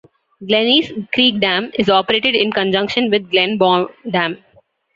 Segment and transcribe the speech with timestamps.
[0.41, 4.43] Glennies Creek Dam is operated in conjunction with Glenbawn Dam.